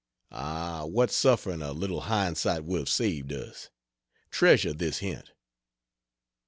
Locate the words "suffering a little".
1.11-2.01